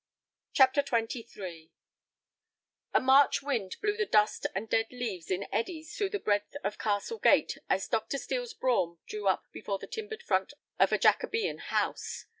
[0.53, 1.69] CHAPTER XXIII
[2.95, 6.79] A March wind blew the dust and dead leaves in eddies through the breadth of
[6.79, 8.17] Castle Gate as Dr.
[8.17, 12.25] Steel's brougham drew up before the timbered front of a Jacobean house.